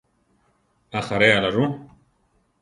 [0.99, 1.63] ¿Ajaréala rú?